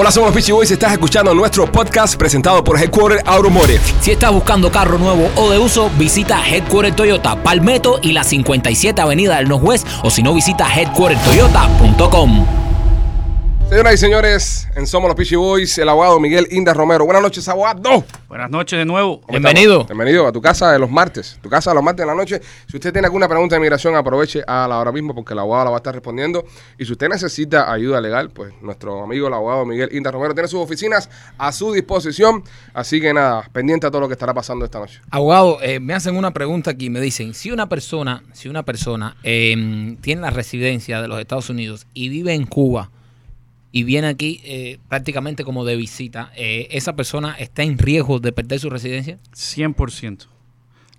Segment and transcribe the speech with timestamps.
[0.00, 0.70] Hola, somos los Peachy Boys.
[0.70, 3.82] Estás escuchando nuestro podcast presentado por Headquarter Automotive.
[4.00, 8.98] Si estás buscando carro nuevo o de uso, visita Headquarter Toyota Palmetto y la 57
[8.98, 12.59] Avenida del Northwest o si no, visita headquartertoyota.com.
[13.70, 17.04] Señoras y señores, en Somos los Peachy Boys, el abogado Miguel Inda Romero.
[17.04, 18.04] Buenas noches, abogado.
[18.28, 19.20] Buenas noches de nuevo.
[19.20, 19.82] ¿Cómo Bienvenido.
[19.82, 19.86] estamos?
[19.86, 21.38] Bienvenido a tu casa de los martes.
[21.40, 22.40] Tu casa de los martes de la noche.
[22.66, 25.66] Si usted tiene alguna pregunta de inmigración, aproveche a la hora mismo porque el abogado
[25.66, 26.44] la va a estar respondiendo.
[26.78, 30.48] Y si usted necesita ayuda legal, pues nuestro amigo el abogado Miguel Inda Romero tiene
[30.48, 31.08] sus oficinas
[31.38, 32.42] a su disposición.
[32.74, 35.00] Así que nada, pendiente a todo lo que estará pasando esta noche.
[35.12, 36.90] Abogado, eh, me hacen una pregunta aquí.
[36.90, 41.48] Me dicen, si una persona, si una persona eh, tiene la residencia de los Estados
[41.50, 42.90] Unidos y vive en Cuba
[43.72, 48.32] y viene aquí eh, prácticamente como de visita, eh, ¿esa persona está en riesgo de
[48.32, 49.18] perder su residencia?
[49.32, 50.26] 100%.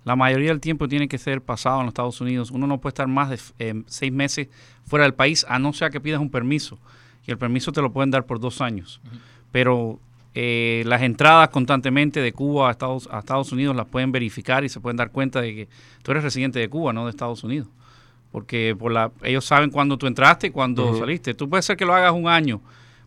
[0.04, 2.50] La mayoría del tiempo tiene que ser pasado en los Estados Unidos.
[2.50, 4.48] Uno no puede estar más de eh, seis meses
[4.84, 6.78] fuera del país, a no ser que pidas un permiso.
[7.26, 9.00] Y el permiso te lo pueden dar por dos años.
[9.52, 10.00] Pero
[10.34, 14.68] eh, las entradas constantemente de Cuba a Estados, a Estados Unidos las pueden verificar y
[14.68, 15.68] se pueden dar cuenta de que
[16.02, 17.68] tú eres residente de Cuba, no de Estados Unidos.
[18.32, 21.34] Porque por la, ellos saben cuándo tú entraste y cuándo saliste.
[21.34, 22.60] Tú puedes ser que lo hagas un año,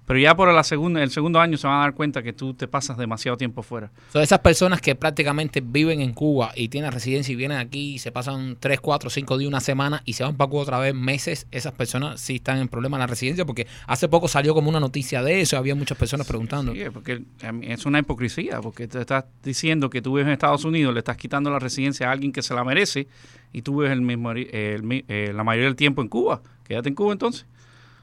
[0.05, 2.53] pero ya por la segunda, el segundo año se van a dar cuenta que tú
[2.53, 3.91] te pasas demasiado tiempo fuera.
[4.13, 7.99] Son esas personas que prácticamente viven en Cuba y tienen residencia y vienen aquí y
[7.99, 10.93] se pasan 3, 4, 5 días, una semana y se van para Cuba otra vez
[10.93, 11.47] meses.
[11.51, 14.79] Esas personas sí están en problema en la residencia porque hace poco salió como una
[14.79, 15.57] noticia de eso.
[15.57, 16.73] Había muchas personas preguntando.
[16.73, 17.23] Sí, porque
[17.61, 21.17] es una hipocresía, porque te estás diciendo que tú vives en Estados Unidos, le estás
[21.17, 23.07] quitando la residencia a alguien que se la merece
[23.53, 26.41] y tú vives el mismo, el mi- eh, la mayoría del tiempo en Cuba.
[26.63, 27.45] Quédate en Cuba entonces.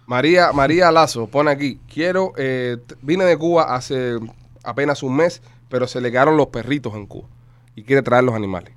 [0.06, 4.18] María, María Lazo pone aquí, quiero, eh, vine de Cuba hace
[4.64, 7.28] apenas un mes, pero se le quedaron los perritos en Cuba
[7.76, 8.74] y quiere traer los animales.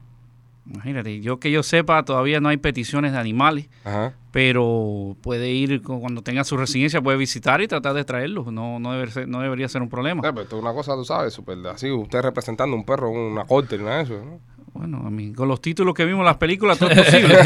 [0.68, 4.14] Imagínate, yo que yo sepa, todavía no hay peticiones de animales, Ajá.
[4.32, 8.48] pero puede ir cu- cuando tenga su residencia, puede visitar y tratar de traerlos.
[8.52, 10.24] No, no, debe ser- no debería ser un problema.
[10.24, 13.78] Pero esto es una cosa, tú sabes, super, así, usted representando un perro una corte,
[13.78, 14.40] nada de eso, ¿no?
[14.76, 17.38] Bueno, a mí, con los títulos que vimos en las películas, todo es posible.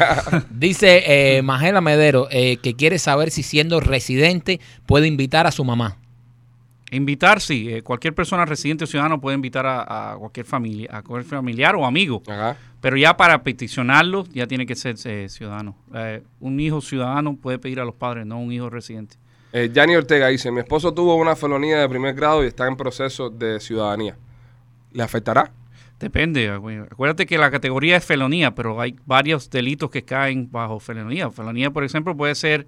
[0.50, 1.02] Dice
[1.36, 5.98] eh, Magela Medero eh, que quiere saber si siendo residente puede invitar a su mamá.
[6.92, 7.68] Invitar, sí.
[7.68, 11.74] eh, cualquier persona residente o ciudadano puede invitar a, a cualquier familia, a cualquier familiar
[11.74, 12.22] o amigo.
[12.28, 12.56] Ajá.
[12.86, 15.74] Pero ya para peticionarlo, ya tiene que ser eh, ciudadano.
[15.92, 19.16] Eh, un hijo ciudadano puede pedir a los padres, no un hijo residente.
[19.52, 22.76] Eh, Yanni Ortega dice, mi esposo tuvo una felonía de primer grado y está en
[22.76, 24.16] proceso de ciudadanía.
[24.92, 25.50] ¿Le afectará?
[25.98, 26.50] Depende.
[26.52, 31.30] acu- Acuérdate que la categoría es felonía, pero hay varios delitos que caen bajo felonía.
[31.30, 32.66] Felonía, por ejemplo, puede ser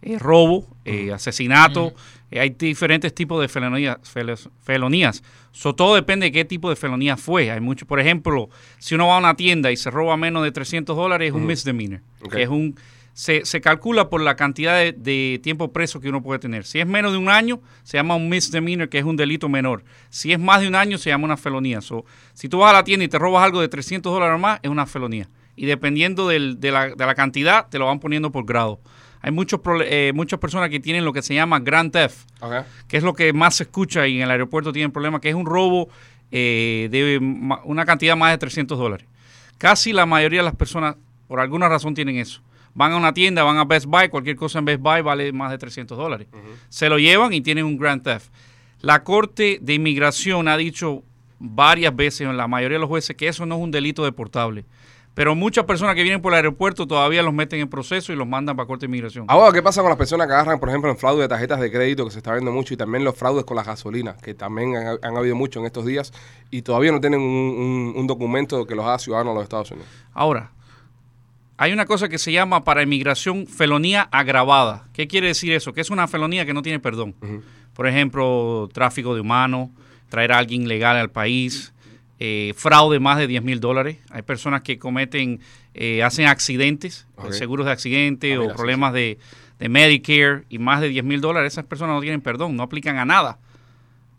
[0.00, 1.92] eh, robo, eh, asesinato.
[2.30, 3.96] eh, hay diferentes tipos de felonías.
[4.02, 5.24] fel- felonías.
[5.50, 7.50] So, todo depende de qué tipo de felonía fue.
[7.50, 10.52] Hay mucho, por ejemplo, si uno va a una tienda y se roba menos de
[10.52, 12.00] 300 dólares, es un misdemeanor.
[12.30, 12.76] Que es un
[13.18, 16.64] se, se calcula por la cantidad de, de tiempo preso que uno puede tener.
[16.64, 19.82] Si es menos de un año, se llama un misdemeanor, que es un delito menor.
[20.08, 21.80] Si es más de un año, se llama una felonía.
[21.80, 24.38] So, si tú vas a la tienda y te robas algo de 300 dólares o
[24.38, 25.28] más, es una felonía.
[25.56, 28.78] Y dependiendo del- de, la, de la cantidad, te lo van poniendo por grado.
[29.20, 32.18] Hay muchos, eh, muchas personas que tienen lo que se llama Grand Theft,
[32.86, 35.34] que es lo que más se escucha y en el aeropuerto tienen problemas, que es
[35.34, 35.88] un robo
[36.30, 37.18] eh, de
[37.64, 39.08] una cantidad más de 300 dólares.
[39.58, 40.94] Casi la mayoría de las personas,
[41.26, 42.42] por alguna razón, tienen eso.
[42.78, 45.50] Van a una tienda, van a Best Buy, cualquier cosa en Best Buy vale más
[45.50, 46.28] de 300 dólares.
[46.68, 48.28] Se lo llevan y tienen un Grand Theft.
[48.80, 51.02] La Corte de Inmigración ha dicho
[51.40, 54.64] varias veces, en la mayoría de los jueces, que eso no es un delito deportable.
[55.14, 58.28] Pero muchas personas que vienen por el aeropuerto todavía los meten en proceso y los
[58.28, 59.24] mandan para Corte de Inmigración.
[59.28, 61.72] Ahora, ¿qué pasa con las personas que agarran, por ejemplo, el fraude de tarjetas de
[61.72, 64.76] crédito, que se está viendo mucho, y también los fraudes con la gasolina, que también
[64.76, 66.12] han, han habido mucho en estos días,
[66.52, 69.70] y todavía no tienen un, un- un documento que los haga ciudadanos de los Estados
[69.72, 69.88] Unidos?
[70.12, 70.52] Ahora,
[71.58, 74.88] hay una cosa que se llama para inmigración felonía agravada.
[74.94, 75.72] ¿Qué quiere decir eso?
[75.72, 77.14] Que es una felonía que no tiene perdón.
[77.74, 79.68] Por ejemplo, tráfico de humanos,
[80.08, 81.74] traer a alguien ilegal al país,
[82.20, 83.98] eh, fraude más de 10 mil dólares.
[84.10, 85.40] Hay personas que cometen,
[85.74, 87.32] eh, hacen accidentes, Ok.
[87.32, 89.18] seguros de accidente Ah, o problemas De,
[89.58, 91.52] de Medicare y más de 10 mil dólares.
[91.52, 93.38] Esas personas no tienen perdón, no aplican a nada.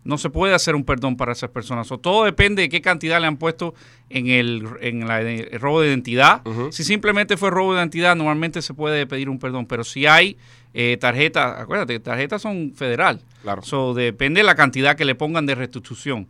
[0.10, 1.90] No se puede hacer un perdón para esas personas.
[1.92, 3.74] O todo depende de qué cantidad le han puesto
[4.10, 6.42] en el, en la- el robo de identidad.
[6.72, 9.66] Si simplemente fue robo de identidad, normalmente se puede pedir un perdón.
[9.68, 10.36] Pero si hay
[10.74, 13.22] eh, tarjetas, acuérdate, tarjetas son federal.
[13.44, 13.62] Claro.
[13.62, 16.28] So, depende de la cantidad que le pongan de restitución.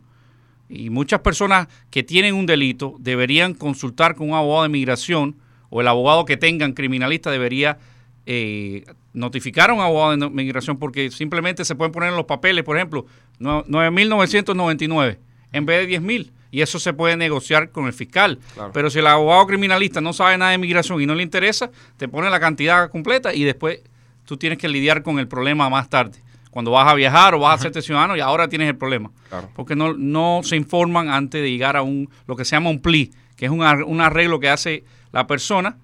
[0.68, 5.36] Y muchas personas que tienen un delito deberían consultar con un abogado de migración
[5.68, 7.78] o el abogado que tengan criminalista debería
[8.26, 12.62] eh, notificar a un abogado de migración porque simplemente se pueden poner en los papeles,
[12.64, 13.06] por ejemplo,
[13.40, 15.18] 9.999
[15.52, 18.38] en vez de 10.000 y eso se puede negociar con el fiscal.
[18.54, 18.70] Claro.
[18.72, 22.08] Pero si el abogado criminalista no sabe nada de migración y no le interesa, te
[22.08, 23.80] pone la cantidad completa y después
[24.24, 26.18] tú tienes que lidiar con el problema más tarde.
[26.50, 29.12] cuando vas a viajar o vas a hacerte ciudadano y ahora tienes el problema.
[29.28, 29.50] Claro.
[29.54, 32.80] Porque no, no se informan antes de llegar a un lo que se llama un
[32.80, 35.76] PLI, que es un, un arreglo que hace la persona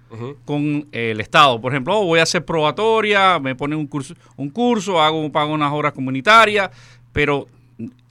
[0.45, 1.61] con el Estado.
[1.61, 5.53] Por ejemplo, oh, voy a hacer probatoria, me ponen un curso, un curso hago, pago
[5.53, 6.71] unas horas comunitarias,
[7.17, 7.49] pero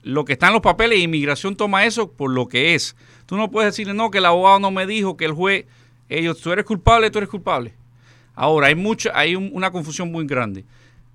[0.02, 2.94] lo que está en los papeles, inmigración toma eso por lo que es.
[3.26, 5.64] Tú no puedes decirle, no, que el abogado no me dijo, que el juez,
[6.08, 7.72] ellos, tú eres culpable, tú eres culpable.
[8.34, 10.64] Ahora, hay mucha, hay un- una confusión muy grande.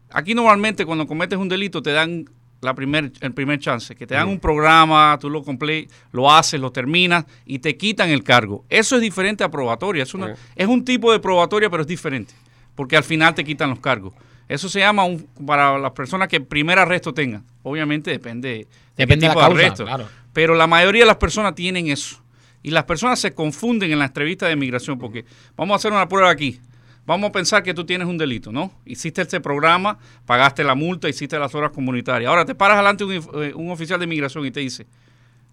[0.09, 2.25] Aquí normalmente cuando cometes un delito te dan
[2.61, 6.59] la primer, el primer chance, que te dan un programa, tú lo comple- lo haces,
[6.59, 8.65] lo terminas y te quitan el cargo.
[8.69, 10.03] Eso es diferente a probatoria.
[10.03, 12.33] Es, una, es un tipo de probatoria, pero es diferente,
[12.75, 14.13] porque al final te quitan los cargos.
[14.47, 17.43] Eso se llama un, para las personas que primer arresto tengan.
[17.63, 18.67] Obviamente depende de
[18.97, 19.83] Depende de la de causa, arresto.
[19.85, 20.07] claro.
[20.33, 22.21] Pero la mayoría de las personas tienen eso.
[22.63, 26.07] Y las personas se confunden en la entrevista de migración porque vamos a hacer una
[26.07, 26.59] prueba aquí.
[27.05, 28.71] Vamos a pensar que tú tienes un delito, ¿no?
[28.85, 32.29] Hiciste este programa, pagaste la multa, hiciste las horas comunitarias.
[32.29, 34.85] Ahora te paras delante un, eh, un oficial de migración y te dice,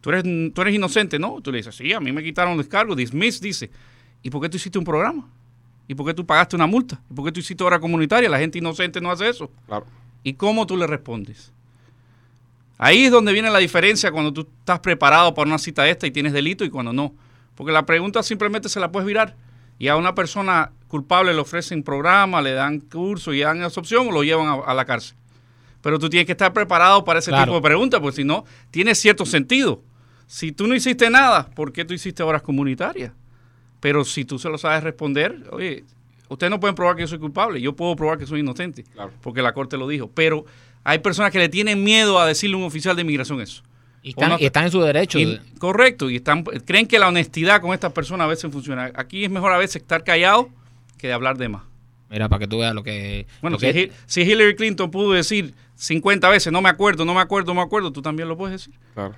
[0.02, 1.40] ¿tú eres, tú eres inocente, ¿no?
[1.40, 3.70] Tú le dices, sí, a mí me quitaron el descargo, dismiss, dice.
[4.22, 5.26] ¿Y por qué tú hiciste un programa?
[5.88, 7.00] ¿Y por qué tú pagaste una multa?
[7.10, 8.28] ¿Y por qué tú hiciste hora comunitaria?
[8.28, 9.50] La gente inocente no hace eso.
[9.66, 9.86] Claro.
[10.22, 11.50] ¿Y cómo tú le respondes?
[12.76, 16.10] Ahí es donde viene la diferencia cuando tú estás preparado para una cita esta y
[16.10, 17.12] tienes delito y cuando no.
[17.56, 19.34] Porque la pregunta simplemente se la puedes virar.
[19.80, 24.08] Y a una persona culpable le ofrecen programa, le dan curso y dan esa opción
[24.08, 25.16] o lo llevan a, a la cárcel.
[25.80, 27.44] Pero tú tienes que estar preparado para ese Claro.
[27.46, 29.82] tipo de preguntas, porque si no, tiene cierto sentido.
[30.26, 33.12] Si tú no hiciste nada, ¿por qué tú hiciste horas comunitarias?
[33.80, 35.84] Pero si tú se lo sabes responder, oye,
[36.28, 39.12] ustedes no pueden probar que yo soy culpable, yo puedo probar que soy inocente, Claro.
[39.22, 40.10] porque la corte lo dijo.
[40.12, 40.44] Pero
[40.84, 43.62] hay personas que le tienen miedo a decirle a un oficial de inmigración eso.
[44.02, 45.18] Y están, y están en su derecho.
[45.18, 48.90] Y- correcto, y están, creen que la honestidad con estas personas a veces funciona.
[48.94, 50.48] Aquí es mejor a veces estar callado
[50.96, 51.62] que de hablar de más.
[52.10, 53.26] Mira, para que tú veas lo que...
[53.42, 57.04] Bueno, lo si, que- Hi- si Hillary Clinton pudo decir 50 veces, no me acuerdo,
[57.04, 58.80] no me acuerdo, no me acuerdo, tú también lo puedes decir.
[58.94, 59.14] Claro.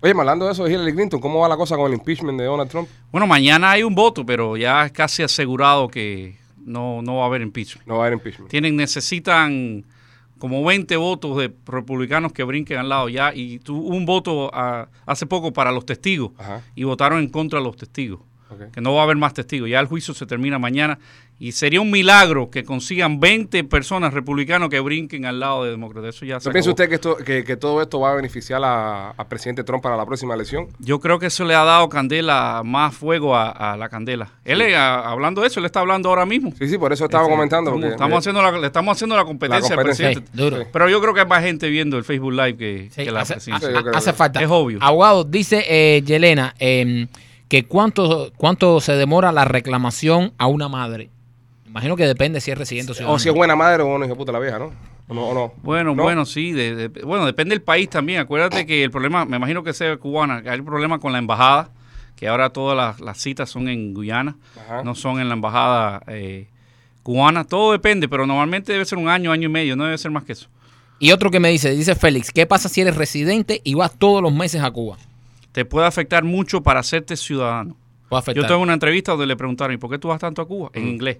[0.00, 2.44] Oye, hablando de eso de Hillary Clinton, ¿cómo va la cosa con el impeachment de
[2.46, 2.88] Donald Trump?
[3.12, 7.26] Bueno, mañana hay un voto, pero ya es casi asegurado que no, no va a
[7.26, 7.86] haber impeachment.
[7.86, 8.50] No va a haber impeachment.
[8.50, 9.84] Tienen, necesitan
[10.38, 13.32] como 20 votos de republicanos que brinquen al lado ya.
[13.34, 16.62] Y tuvo un voto ah, hace poco para los testigos Ajá.
[16.74, 18.20] y votaron en contra de los testigos.
[18.72, 19.68] Que no va a haber más testigos.
[19.68, 20.98] Ya el juicio se termina mañana.
[21.38, 26.14] Y sería un milagro que consigan 20 personas republicanos que brinquen al lado de demócratas.
[26.14, 26.72] Eso ya se ¿No piensa acabó.
[26.84, 29.96] usted que, esto, que, que todo esto va a beneficiar a- al presidente Trump para
[29.96, 30.68] la próxima elección?
[30.78, 34.30] Yo creo que eso le ha dado candela, más fuego a, a la candela.
[34.44, 36.52] Él, a- hablando de eso, él está hablando ahora mismo.
[36.56, 37.70] Sí, sí, por eso estaba Este, comentando.
[37.70, 40.06] Estamos, porque- estamos haciendo la, le estamos haciendo la competencia, La competencia.
[40.08, 40.42] al Sí, presidente.
[40.58, 40.66] duro.
[40.72, 43.22] Pero yo creo que hay más gente viendo el Facebook Live que, Sí, que la
[43.22, 43.68] hace, presidencia.
[43.94, 44.40] Hace que- falta.
[44.40, 44.78] Es obvio.
[44.80, 47.08] Abogado, dice eh, Yelena em,
[47.52, 51.10] que cuánto, cuánto se demora la reclamación a una madre.
[51.66, 53.14] Imagino que depende si es residente o ciudadano.
[53.14, 54.72] O si es buena madre o una hija puta la vieja, ¿no?
[55.08, 55.22] ¿O no?
[55.26, 55.52] o no?
[55.62, 56.02] Bueno, ¿No?
[56.02, 56.52] bueno, sí.
[56.52, 58.20] de- de- bueno, depende del país también.
[58.20, 61.18] Acuérdate que el problema, me imagino que sea cubana, que hay un problema con la
[61.18, 61.68] embajada,
[62.16, 64.82] que ahora todas las, las citas son en Guyana, Ajá.
[64.82, 66.46] no son en la embajada eh,
[67.02, 67.44] cubana.
[67.44, 70.24] Todo depende, pero normalmente debe ser un año, año y medio, no debe ser más
[70.24, 70.48] que eso.
[70.98, 74.22] Y otro que me dice, dice Félix, ¿qué pasa si eres residente y vas todos
[74.22, 74.96] los meses a Cuba?
[75.52, 77.76] Te puede afectar mucho para hacerte ciudadano.
[78.34, 80.70] Yo tuve una entrevista donde le preguntaron, ¿y por qué tú vas tanto a Cuba?
[80.74, 80.88] En Mm.
[80.88, 81.18] inglés.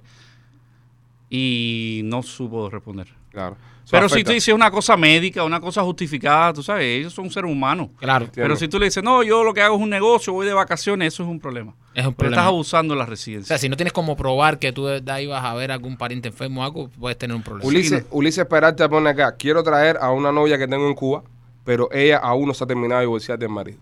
[1.30, 3.08] Y no supo responder.
[3.30, 3.56] Claro.
[3.82, 7.30] Eso Pero si tú dices una cosa médica, una cosa justificada, tú sabes, ellos son
[7.30, 7.88] seres humanos.
[7.98, 8.28] Claro.
[8.32, 10.52] Pero si tú le dices, no, yo lo que hago es un negocio, voy de
[10.54, 11.74] vacaciones, eso es un problema.
[11.94, 12.36] es un problema.
[12.36, 13.48] estás abusando de la O residencia.
[13.48, 15.96] sea, si no tienes como probar que tú de verdad ibas a ver a algún
[15.96, 17.66] pariente enfermo o algo, puedes tener un problema.
[17.68, 21.22] Ulises, Ulises Peralta pone acá, quiero traer a una novia que tengo en Cuba,
[21.64, 23.78] pero ella aún no se ha terminado de divorciar del marido.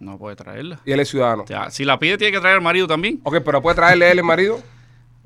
[0.00, 0.80] No puede traerla.
[0.84, 1.44] Y él es ciudadano.
[1.44, 3.20] O sea, si la pide, tiene que traer al marido también.
[3.24, 4.60] Ok, pero puede traerle él el marido,